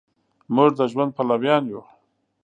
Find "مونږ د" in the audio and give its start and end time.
0.55-0.81